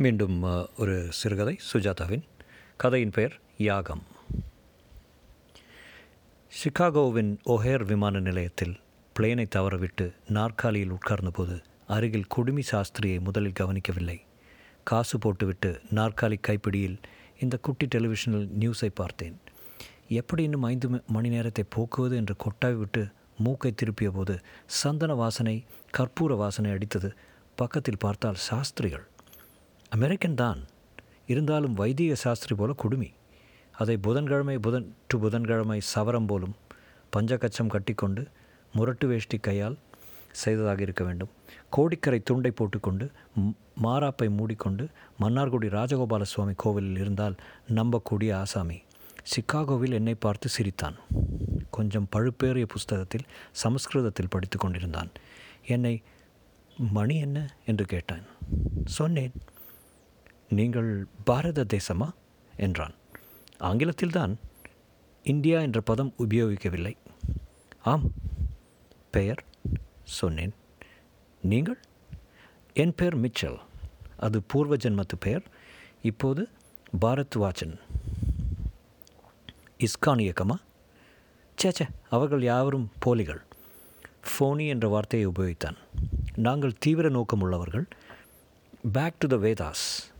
[0.00, 0.42] மீண்டும்
[0.76, 1.58] ஒரு சிறுகதை.
[1.72, 2.22] சுஜாதாவின்
[2.76, 4.02] கதையின் பெயர் யாகம்.
[6.52, 8.80] சிகாகோவின் ஒஹேர் விமான நிலையத்தில்
[9.16, 11.56] பிளேனை தவறவிட்டு நாற்காலியில் உட்கார்ந்தபோது
[11.86, 14.24] அருகில் குடுமி சாஸ்திரியை முதலில் கவனிக்கவில்லை.
[14.84, 16.98] காசு போட்டுவிட்டு நாற்காலி கைப்பிடியில்
[17.38, 19.36] இந்த குட்டி டெலிவிஷனில் நியூஸை பார்த்தேன்.
[20.08, 23.08] எப்படி இன்னும் ஐந்து மணி நேரத்தை போக்குவது என்று கொட்டாவி விட்டு
[23.44, 25.64] மூக்கை திருப்பிய போது சந்தன வாசனை
[25.98, 27.10] கற்பூர வாசனை அடித்தது
[27.56, 29.06] பக்கத்தில் பார்த்தால் சாஸ்திரிகள்.
[29.88, 30.64] அமெரிக்கன் தான்.
[31.26, 33.12] இருந்தாலும் வைத்திய சாஸ்திரி போல குடுமி.
[33.72, 36.54] அதை புதன்கிழமை புதன் டு புதன்கிழமை சவரம் போலும்
[37.16, 38.26] பஞ்சகச்சம் கட்டிக்கொண்டு
[38.72, 39.78] முரட்டு வேஷ்டி கையால்
[40.30, 41.28] செய்ததாக இருக்க வேண்டும்.
[41.70, 44.88] கோடிக்கரை துண்டை போட்டுக்கொண்டு மாறாப்பை மாராப்பை மூடிக்கொண்டு
[45.20, 47.34] மன்னார்குடி ராஜகோபால சுவாமி கோவிலில் இருந்தால்
[47.74, 48.82] நம்பக்கூடிய ஆசாமி
[49.32, 50.96] சிக்காகோவில் என்னை பார்த்து சிரித்தான்.
[51.70, 55.10] கொஞ்சம் பழுப்பேறிய புஸ்தகத்தில் சமஸ்கிருதத்தில் படித்து கொண்டிருந்தான்.
[55.66, 56.02] என்னை
[56.78, 57.56] மணி என்ன?
[57.66, 58.22] என்று கேட்டான்.
[58.84, 59.32] சொன்னேன்.
[60.48, 62.10] நீங்கள் பாரத தேசமா?
[62.56, 62.94] என்றான்.
[63.60, 64.36] ஆங்கிலத்தில்தான்.
[65.22, 66.96] இந்தியா என்ற பதம் உபயோகிக்கவில்லை.
[67.82, 68.12] ஆம்
[69.10, 69.44] பெயர்
[70.04, 70.54] சொன்னேன்.
[71.42, 71.78] நீங்கள்?
[72.72, 73.58] என் பெயர் மிச்சல்.
[74.16, 75.42] அது பூர்வ ஜென்மத்து பெயர்.
[76.02, 76.48] இப்போது
[77.00, 77.78] பாரத் வாச்சன்
[79.78, 80.54] இஸ்கான் இயக்கமா?
[81.62, 83.42] சேச்சே அவர்கள் யாவரும் போலிகள்.
[84.22, 85.76] ஃபோனி என்ற வார்த்தையை உபயோகித்தான்.
[86.34, 87.88] நாங்கள் தீவிர நோக்கம் உள்ளவர்கள்
[88.92, 90.16] பேக் டு த வேதாஸ்.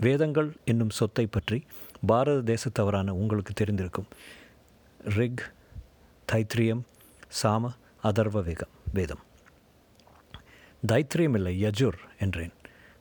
[0.00, 1.64] வேதங்கள் என்னும் சொத்தை பற்றி
[2.06, 4.08] பாரத தேசத்தவரான உங்களுக்கு தெரிந்திருக்கும்.
[5.04, 5.52] ரிக்
[6.32, 6.82] தைத்திரியம்
[7.42, 7.70] சாம
[8.02, 9.22] அதர்வ வேகம் வேதம்.
[10.86, 12.52] தைத்திரியம் இல்லை யஜுர் என்றேன்.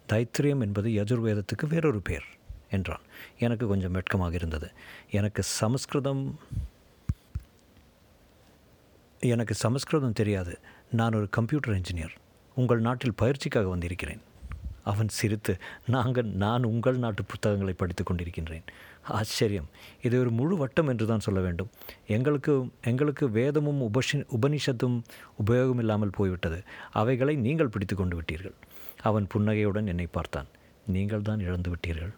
[0.09, 2.25] தைத்திரியம் என்பது யஜுர் வேதத்துக்கு வேறொரு பேர்
[2.69, 3.03] என்றான்.
[3.39, 4.71] எனக்கு கொஞ்சம் வெட்கமாக இருந்தது.
[5.11, 6.39] எனக்கு சமஸ்கிருதம்
[9.19, 10.59] எனக்கு சமஸ்கிருதம் தெரியாது.
[10.91, 12.16] நான் ஒரு கம்ப்யூட்டர் இன்ஜினியர்.
[12.55, 14.21] உங்கள் நாட்டில் பயிற்சிக்காக வந்திருக்கிறேன்.
[14.91, 15.53] அவன் சிரித்து
[15.95, 18.66] நாங்கள் நான் உங்கள் நாட்டு புத்தகங்களை படித்து கொண்டிருக்கின்றேன்.
[19.19, 19.69] ஆச்சரியம்.
[20.08, 21.69] இது ஒரு முழு வட்டம் என்று தான் சொல்ல வேண்டும்.
[22.17, 22.53] எங்களுக்கு
[22.91, 24.97] எங்களுக்கு வேதமும் உபஷி உபனிஷத்தும்
[25.44, 26.59] உபயோகம் இல்லாமல் போய்விட்டது.
[27.01, 28.56] அவைகளை நீங்கள் பிடித்து கொண்டு விட்டீர்கள்.
[29.01, 30.50] அவன் புன்னகையுடன் என்னை பார்த்தான்.
[30.96, 32.13] நீங்கள் தான் இழந்து விட்டீர்கள்.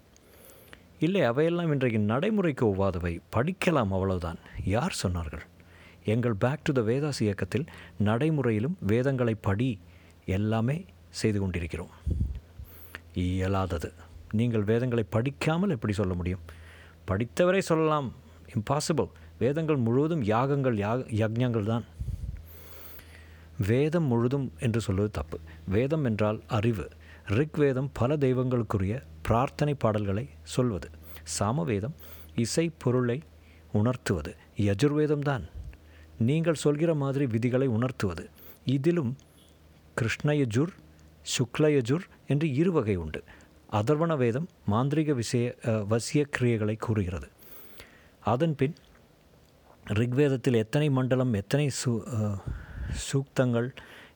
[1.06, 3.14] இல்லை அவையெல்லாம் இன்றைக்கு நடைமுறைக்கு ஒவ்வாதவை.
[3.36, 4.40] படிக்கலாம் அவ்வளவுதான்.
[4.76, 5.46] யார் சொன்னார்கள்?
[6.14, 7.66] எங்கள் பேக் டு த வேதாஸ் இயக்கத்தில்
[8.08, 9.70] நடைமுறையிலும் வேதங்களை படி
[10.38, 10.78] எல்லாமே
[11.22, 11.92] செய்து கொண்டிருக்கிறோம்.
[13.18, 13.90] இயலாதது.
[14.32, 16.44] நீங்கள் வேதங்களை படிக்காமல் எப்படி சொல்ல முடியும்?
[17.08, 18.14] படித்தவரை சொல்லலாம்.
[18.54, 21.86] இம்பாசிபிள் வேதங்கள் முழுவதும் யாகங்கள் யாக யக்ஞங்கள் தான்.
[23.68, 25.40] வேதம் முழுதும் என்று சொல்வது தப்பு.
[25.68, 26.90] வேதம் என்றால் அறிவு.
[27.28, 30.90] ரிக்வேதம் பல தெய்வங்களுக்குரிய பிரார்த்தனை பாடல்களை சொல்வது.
[31.24, 31.96] சாமவேதம்
[32.36, 33.18] இசை பொருளை
[33.72, 34.36] உணர்த்துவது.
[34.58, 35.46] யஜுர்வேதம் தான்.
[36.20, 38.30] நீங்கள் சொல்கிற மாதிரி விதிகளை உணர்த்துவது.
[38.66, 39.18] இதிலும்
[39.98, 40.74] கிருஷ்ணயஜுர்
[41.34, 43.22] சுக்லயஜுர் என்று இரு வகை உண்டு.
[43.80, 45.46] அதர்வண வேதம் மாந்திரிக விஷய
[45.94, 47.28] வசிய கிரியைகளை கூறுகிறது.
[48.34, 48.76] அதன்பின்
[50.00, 51.92] ரிக்வேதத்தில் எத்தனை மண்டலம் எத்தனை சு
[53.08, 53.70] சூக்தங்கள்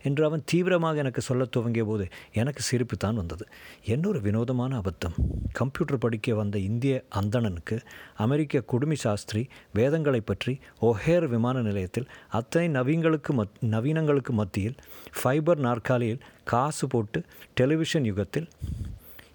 [0.04, 3.48] என்று அவன் தீவிரமாக எனக்கு சொல்லத் துவங்கிய போது எனக்கு சிரிப்பு தான் வந்தது.
[3.86, 5.14] என்னொரு வினோதமான அபத்தம்.
[5.52, 7.80] கம்ப்யூட்டர் படிக்க வந்த இந்திய அந்தணனுக்கு
[8.16, 14.76] அமெரிக்க குடுமி சாஸ்திரி வேதங்களை பற்றி ஒஹேர் விமான நிலையத்தில் அத்தனை நவீனங்களுக்கு மத் நவீனங்களுக்கு மத்தியில்
[15.24, 17.24] ஃபைபர் நாற்காலியில் காசு போட்டு
[17.54, 18.48] டெலிவிஷன் யுகத்தில்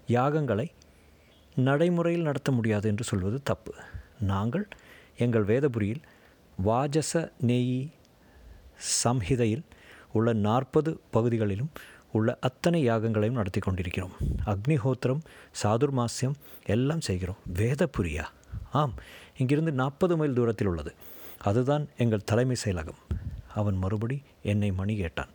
[0.07, 0.67] யாகங்களை
[1.55, 3.73] நடைமுறையில் நடத்த முடியாது என்று சொல்வது தப்பு.
[4.19, 4.67] நாங்கள்
[5.17, 6.01] எங்கள் வேதபுரியில்
[6.65, 7.89] வாஜச நேயி
[9.03, 9.63] சம்ஹிதையில்
[10.17, 11.71] உள்ள நாற்பது பகுதிகளிலும்
[12.11, 14.11] உள்ள அத்தனை யாகங்களையும் நடத்தி கொண்டிருக்கிறோம்.
[14.45, 15.21] அக்னிஹோத்திரம்
[15.63, 16.35] சாதுர்மாசியம்
[16.65, 17.41] எல்லாம் செய்கிறோம்.
[17.53, 18.25] வேதபுரியா?
[18.71, 18.93] ஆம்
[19.37, 20.93] இங்கிருந்து நாற்பது மைல் தூரத்தில் உள்ளது.
[21.37, 23.01] அதுதான் எங்கள் தலைமை செயலகம்.
[23.55, 25.29] அவன் மறுபடி என்னை மணி கேட்டான்.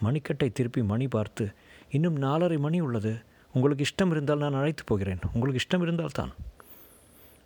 [0.00, 1.52] மணிக்கட்டை திருப்பி மணி பார்த்து
[1.90, 3.14] இன்னும் நாலரை மணி உள்ளது.
[3.52, 5.18] உங்களுக்கு இஷ்டம் இருந்தால் நான் அழைத்து போகிறேன்.
[5.32, 6.32] உங்களுக்கு இஷ்டம் இருந்தால் தான்.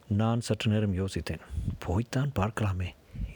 [0.08, 1.40] நான் சற்று நேரம் யோசித்தேன்.
[1.78, 2.88] போய்த்தான் பார்க்கலாமே.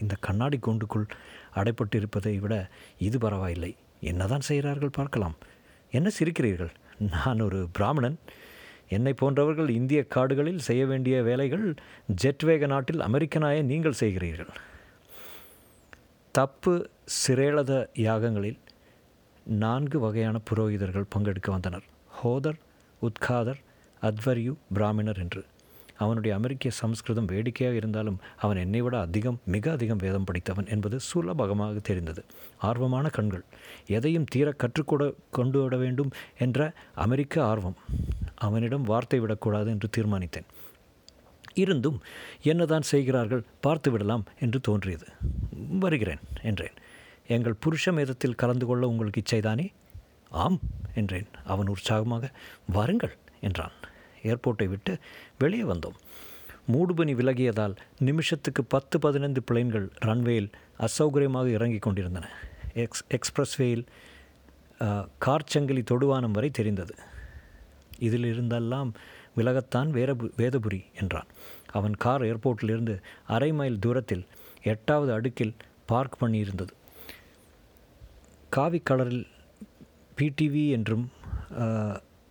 [0.02, 1.06] இந்த கண்ணாடி கூண்டுக்குள்
[1.54, 2.54] அடைப்பட்டிருப்பதை விட
[3.08, 3.72] இது பரவாயில்லை.
[4.10, 5.36] என்னதான் செய்கிறார்கள் பார்க்கலாம்.
[5.96, 6.72] என்ன சிரிக்கிறீர்கள்?
[7.16, 8.18] நான் ஒரு பிராமணன்.
[8.96, 11.66] என்னை போன்றவர்கள் இந்திய காடுகளில் செய்ய வேண்டிய வேலைகள்
[12.22, 14.52] ஜெட்வேக நாட்டில் அமெரிக்கனாய நீங்கள் செய்கிறீர்கள்.
[16.38, 16.74] தப்பு
[17.20, 17.72] சிரேளத
[18.06, 18.60] யாகங்களில்
[19.44, 21.86] நான்கு வகையான புரோகிதர்கள் பங்கெடுக்க வந்தனர்.
[22.18, 22.58] ஹோதர்
[23.02, 23.60] உத்காதர்
[24.02, 25.42] அத்வரியு பிராமணர் என்று.
[25.98, 31.78] அவனுடைய அமெரிக்க சம்ஸ்கிருதம் வேடிக்கையாக இருந்தாலும் அவன் என்னை விட அதிகம் மிக அதிகம் வேதம் படித்தவன் என்பது சுலபகமாக
[31.78, 32.24] தெரிந்தது.
[32.62, 33.44] ஆர்வமான கண்கள்.
[33.86, 37.76] எதையும் தீர கற்றுக்கூட கொண்டு விட வேண்டும் என்ற அமெரிக்க ஆர்வம்.
[38.34, 40.48] அவனிடம் வார்த்தை விடக்கூடாது என்று தீர்மானித்தேன்.
[41.54, 42.00] இருந்தும்
[42.42, 45.06] என்னதான் செய்கிறார்கள் பார்த்து விடலாம் என்று தோன்றியது.
[45.78, 46.76] வருகிறேன் என்றேன்.
[47.26, 49.72] எங்கள் புருஷ மேதத்தில் கலந்து கொள்ள உங்களுக்கு இச்சைதானே?
[50.28, 50.60] ஆம்
[50.94, 51.26] என்றேன்.
[51.44, 52.30] அவன் உற்சாகமாக
[52.66, 53.72] வாருங்கள் என்றான்.
[54.30, 54.92] ஏர்போர்ட்டை விட்டு
[55.38, 55.96] வெளியே வந்தோம்.
[56.72, 57.74] மூடுபனி விலகியதால்
[58.08, 60.50] நிமிஷத்துக்கு பத்து பதினைந்து பிளேன்கள் ரன்வேயில்
[60.86, 62.26] அசௌகரியமாக இறங்கிக் கொண்டிருந்தன.
[62.84, 63.84] எக்ஸ் எக்ஸ்பிரஸ்வேயில்
[65.18, 66.94] கார் சங்கிலி தொடுவானம் வரை தெரிந்தது.
[67.98, 68.92] இதில் இருந்தெல்லாம்
[69.36, 70.10] விலகத்தான் வேற
[70.40, 71.28] வேதபுரி என்றான்.
[71.78, 72.94] அவன் கார் ஏர்போர்ட்டிலிருந்து
[73.36, 74.24] அரை மைல் தூரத்தில்
[74.72, 75.54] எட்டாவது அடுக்கில்
[75.86, 76.72] பார்க் பண்ணியிருந்தது.
[78.50, 79.24] காவி கலரில்
[80.16, 81.04] பிடிவி என்றும்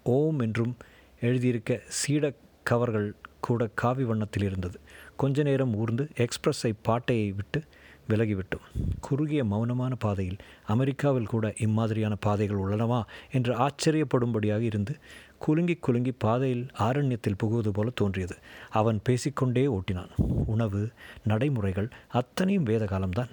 [0.05, 0.73] ஓம் என்றும்
[1.21, 2.33] எழுதியிருக்க சீட
[2.63, 4.79] கவர்கள் கூட காவி வண்ணத்தில் இருந்தது.
[5.15, 7.63] கொஞ்ச நேரம் ஊர்ந்து எக்ஸ்பிரஸை பாட்டையை விட்டு
[8.09, 8.65] விலகிவிட்டோம்.
[9.01, 14.95] குறுகிய மௌனமான பாதையில் அமெரிக்காவில் கூட இம்மாதிரியான பாதைகள் உள்ளனவா என்று ஆச்சரியப்படும்படியாக இருந்து
[15.37, 18.35] குலுங்கி குலுங்கி பாதையில் ஆரண்யத்தில் புகுவது போல தோன்றியது.
[18.69, 20.11] அவன் பேசிக்கொண்டே ஓட்டினான்.
[20.45, 20.89] உணவு
[21.27, 23.31] நடைமுறைகள் அத்தனையும் வேத காலம்தான்.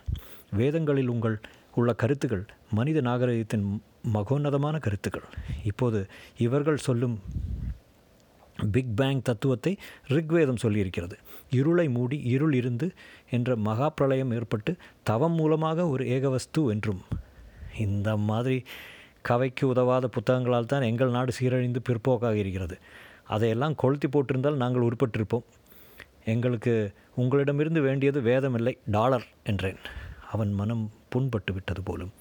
[0.51, 1.41] வேதங்களில் உங்கள்
[1.75, 3.67] உள்ள கருத்துக்கள் மனித நாகரிகத்தின்
[4.15, 5.27] மகோன்னதமான கருத்துக்கள்.
[5.65, 6.07] இப்போது
[6.39, 7.19] இவர்கள் சொல்லும்
[8.73, 9.79] பிக் பேங் தத்துவத்தை
[10.09, 11.17] ரிக்வேதம் சொல்லியிருக்கிறது.
[11.51, 12.93] இருளை மூடி இருள் இருந்து
[13.31, 17.03] என்ற மகா பிரளயம் ஏற்பட்டு தவம் மூலமாக ஒரு ஏகவஸ்து என்றும்.
[17.79, 18.63] இந்த மாதிரி
[19.23, 22.79] கவைக்கு உதவாத புத்தகங்களால் தான் எங்கள் நாடு சீரழிந்து பிற்போக்காக இருக்கிறது.
[23.27, 25.47] அதையெல்லாம் கொளுத்தி போட்டிருந்தால் நாங்கள் உருப்பட்டிருப்போம்.
[26.25, 29.77] எங்களுக்கு உங்களிடமிருந்து வேண்டியது வேதமில்லை டாலர் என்றேன்.
[30.33, 32.13] அவன் மனம் புண்பட்டு விட்டது போலும்.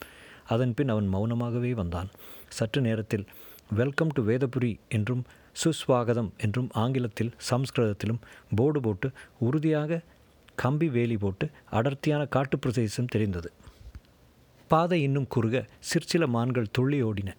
[0.47, 2.09] அதன் பின் அவன் மௌனமாகவே வந்தான்.
[2.47, 3.27] சற்று நேரத்தில்
[3.73, 5.23] வெல்கம் டு வேதபுரி என்றும்
[5.63, 8.21] சுஸ்வாகதம் என்றும் ஆங்கிலத்தில் சம்ஸ்கிருதத்திலும்
[8.55, 10.01] போர்டு போட்டு உறுதியாக
[10.55, 13.51] கம்பி வேலி போட்டு அடர்த்தியான காட்டு பிரதேசம் தெரிந்தது.
[14.67, 17.29] பாதை இன்னும் குறுக சிற்சில மான்கள் துள்ளி ஓடின.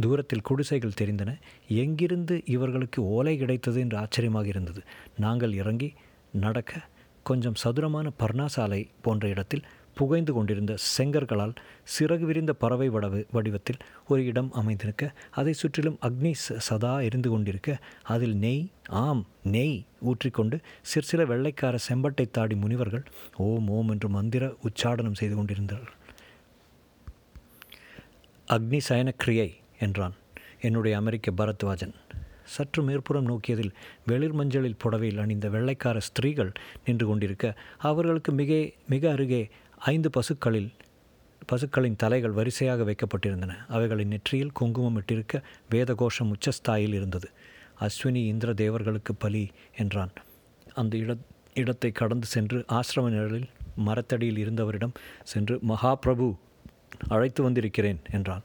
[0.00, 1.30] தூரத்தில் குடிசைகள் தெரிந்தன.
[1.68, 4.82] எங்கிருந்து இவர்களுக்கு ஓலை கிடைத்தது என்று ஆச்சரியமாக இருந்தது.
[5.18, 5.94] நாங்கள் இறங்கி
[6.32, 6.80] நடக்க
[7.22, 9.64] கொஞ்சம் சதுரமான பர்ணாசாலை போன்ற இடத்தில்
[9.98, 11.54] புகைந்து கொண்டிருந்த செங்கர்களால்
[11.92, 16.32] சிறகு விரிந்த பறவை வடவு வடிவத்தில் ஒரு இடம் அமைந்திருக்க அதை சுற்றிலும் அக்னி
[16.68, 17.70] சதா எரிந்து கொண்டிருக்க
[18.02, 18.62] அதில் நெய்
[19.02, 23.04] ஆம் நெய் ஊற்றிக்கொண்டு சிற்சில வெள்ளைக்கார செம்பட்டை தாடி முனிவர்கள்
[23.48, 25.96] ஓம் ஓம் என்று மந்திர உச்சாடனம் செய்து கொண்டிருந்தார்கள்
[28.48, 29.48] அக்னி சயனக்கிரியை
[29.78, 30.14] என்றான்
[30.60, 31.94] என்னுடைய அமெரிக்க பரத்வாஜன்.
[32.44, 33.72] சற்று மேற்புறம் நோக்கியதில்
[34.06, 36.52] வெளிர் மஞ்சளில் புடவையில் அணிந்த வெள்ளைக்கார ஸ்திரீகள்
[36.84, 37.46] நின்று கொண்டிருக்க
[37.78, 38.52] அவர்களுக்கு மிக
[38.88, 39.42] மிக அருகே
[39.78, 40.72] ஐந்து பசுக்களில்
[41.52, 43.66] பசுக்களின் தலைகள் வரிசையாக வைக்கப்பட்டிருந்தன.
[43.68, 47.30] அவைகளின் நெற்றியில் குங்குமம் இட்டிருக்க வேதகோஷம் உச்சஸ்தாயில் இருந்தது.
[47.80, 50.10] அஸ்வினி இந்திர தேவர்களுக்கு பலி என்றான்.
[50.74, 51.16] அந்த இட
[51.54, 56.36] இடத்தை கடந்து சென்று ஆசிரம நிழலில் மரத்தடியில் இருந்தவரிடம் சென்று மகாபிரபு
[57.08, 58.42] அழைத்து வந்திருக்கிறேன் என்றான்.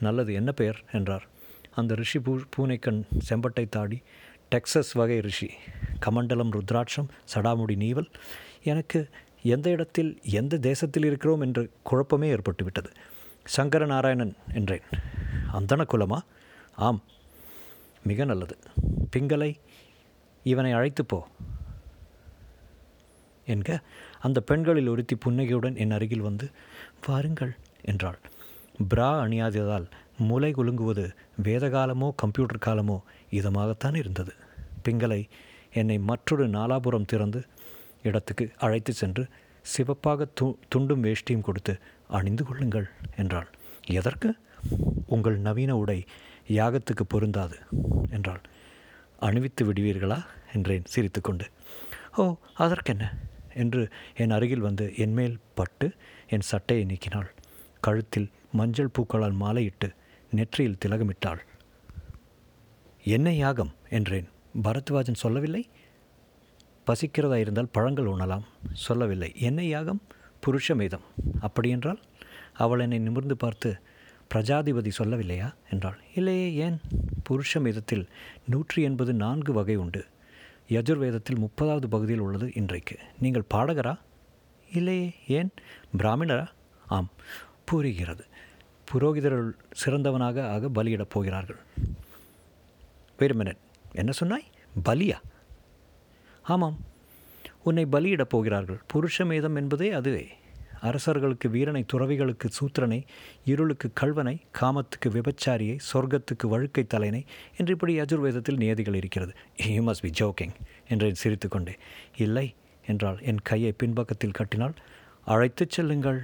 [0.00, 0.84] நல்லது என்ன பெயர்?
[0.92, 1.26] என்றார்.
[1.74, 4.02] அந்த ரிஷி பூ பூனைக்கண் செம்பட்டை தாடி
[4.54, 5.50] டெக்சஸ் வகை ரிஷி
[6.06, 8.10] கமண்டலம் ருத்ராட்சம் சடாமுடி நீவல்
[8.62, 9.08] எனக்கு
[9.46, 12.90] எந்த இடத்தில் எந்த தேசத்தில் இருக்கிறோம் என்ற குழப்பமே ஏற்பட்டுவிட்டது.
[13.44, 14.82] சங்கர நாராயணன் என்றேன்.
[15.52, 16.18] அந்தன குலமா?
[16.76, 17.02] ஆம்.
[18.02, 18.56] மிக நல்லது.
[19.10, 19.56] பிங்களை
[20.42, 21.26] இவனை அழைத்து போ.
[23.46, 23.80] என்க
[24.20, 26.50] அந்த பெண்களில் ஒருத்தி புன்னகையுடன் என் அருகில் வந்து
[27.06, 28.18] வாருங்கள் என்றாள்.
[28.94, 29.86] பிரா அணியாததால்
[30.18, 34.32] முலை குலுங்குவது வேதகாலமோ கம்ப்யூட்டர் காலமோ இதமாகத்தான் இருந்தது.
[34.82, 35.28] பிங்களை
[35.72, 37.44] என்னை மற்றொரு நாலாபுரம் திறந்து
[38.06, 39.24] இடத்துக்கு அழைத்து சென்று
[39.62, 41.74] சிவப்பாக து துண்டும் வேஷ்டியும் கொடுத்து
[42.08, 43.48] அணிந்து கொள்ளுங்கள் என்றாள்.
[43.86, 44.28] எதற்கு?
[45.06, 45.98] உங்கள் நவீன உடை
[46.48, 47.56] யாகத்துக்கு பொருந்தாது
[48.10, 48.42] என்றாள்.
[49.18, 50.18] அணிவித்து விடுவீர்களா?
[50.54, 51.46] என்றேன் சிரித்துக்கொண்டு.
[52.16, 53.04] ஓ அதற்கென்ன?
[53.54, 53.82] என்று
[54.16, 55.86] என் அருகில் வந்து என்மேல் பட்டு
[56.28, 57.30] என் சட்டையை நீக்கினாள்.
[57.80, 59.88] கழுத்தில் மஞ்சள் பூக்களால் மாலையிட்டு
[60.30, 61.42] நெற்றியில் திலகமிட்டாள்.
[63.04, 63.72] என்ன யாகம்?
[63.90, 64.28] என்றேன்.
[64.64, 65.62] பரத்வாஜன் சொல்லவில்லை?
[66.86, 68.42] பசிக்கிறதா இருந்தால் பழங்கள் உண்ணலாம்.
[68.72, 69.32] சொல்லவில்லை.
[69.36, 70.02] என்ன யாகம்?
[70.46, 71.00] புருஷமேதம்.
[71.40, 72.00] அப்படியென்றால்
[72.52, 73.78] அவள் என்னை நிமிர்ந்து பார்த்து
[74.34, 75.54] பிரஜாதிபதி சொல்லவில்லையா?
[75.70, 75.98] என்றாள்.
[76.14, 76.80] இல்லையே ஏன்?
[77.30, 78.06] புருஷமேதத்தில்
[78.46, 80.04] நூற்றி எண்பது நான்கு வகை உண்டு.
[80.68, 82.98] யஜுர்வேதத்தில் முப்பதாவது பகுதியில் உள்ளது இன்றைக்கு.
[83.18, 83.98] நீங்கள் பாடகரா?
[84.72, 85.50] இல்லையே ஏன்?
[85.98, 86.46] பிராமணரா?
[86.86, 87.10] ஆம்
[87.64, 88.24] புரிகிறது.
[88.92, 89.50] புரோகிதர்கள்
[89.84, 91.56] சிறந்தவனாக ஆக பலியிடப் போகிறார்கள்.
[93.16, 93.56] வெயிட் மினிட்
[93.92, 94.44] என்ன சொன்னாய்?
[94.84, 95.16] பலியா?
[96.46, 96.78] ஆமாம்.
[97.62, 98.80] உன்னை பலியிடப் போகிறார்கள்.
[98.94, 100.28] புருஷமேதம் என்பதே அதுவே.
[100.80, 103.06] அரசர்களுக்கு வீரனை துறவிகளுக்கு சூத்திரனை
[103.44, 107.24] இருளுக்கு கல்வனை காமத்துக்கு விபச்சாரியை சொர்க்கத்துக்கு வழுக்கை தலைனை
[107.56, 109.32] என்று இப்படி யஜுர்வேதத்தில் நியதிகள் இருக்கிறது.
[109.56, 110.54] யூ மஸ்ட் பி ஜோக்கிங்
[110.88, 111.76] என்றேன் சிரித்து கொண்டே
[112.16, 112.54] இல்லை
[112.86, 114.74] என்றால் என் கையை பின்பக்கத்தில் கட்டினால்
[115.24, 116.20] அழைத்துச் செல்லுங்கள்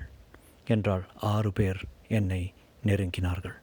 [0.67, 2.53] என்றால் ஆறு பேர் என்னை
[2.87, 3.61] நெருங்கினார்கள்.